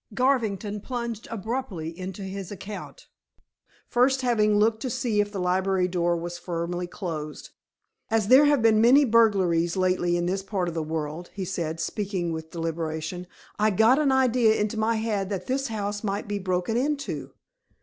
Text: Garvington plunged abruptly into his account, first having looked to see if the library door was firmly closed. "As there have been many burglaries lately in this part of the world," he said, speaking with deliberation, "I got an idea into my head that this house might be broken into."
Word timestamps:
Garvington 0.15 0.79
plunged 0.81 1.27
abruptly 1.29 1.89
into 1.95 2.23
his 2.23 2.51
account, 2.51 3.05
first 3.87 4.23
having 4.23 4.57
looked 4.57 4.81
to 4.81 4.89
see 4.89 5.21
if 5.21 5.31
the 5.31 5.39
library 5.39 5.87
door 5.87 6.17
was 6.17 6.39
firmly 6.39 6.87
closed. 6.87 7.51
"As 8.09 8.27
there 8.27 8.45
have 8.45 8.63
been 8.63 8.81
many 8.81 9.05
burglaries 9.05 9.77
lately 9.77 10.17
in 10.17 10.25
this 10.25 10.41
part 10.41 10.67
of 10.67 10.73
the 10.73 10.81
world," 10.81 11.29
he 11.35 11.45
said, 11.45 11.79
speaking 11.79 12.31
with 12.31 12.49
deliberation, 12.49 13.27
"I 13.59 13.69
got 13.69 13.99
an 13.99 14.11
idea 14.11 14.55
into 14.55 14.75
my 14.75 14.95
head 14.95 15.29
that 15.29 15.45
this 15.45 15.67
house 15.67 16.03
might 16.03 16.27
be 16.27 16.39
broken 16.39 16.75
into." 16.77 17.33